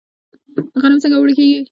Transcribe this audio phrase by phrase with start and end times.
[0.81, 1.59] غنم څنګه اوړه کیږي؟